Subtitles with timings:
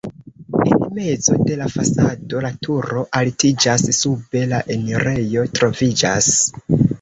[0.67, 6.33] En mezo de la fasado la turo altiĝas, sube la enirejo troviĝas.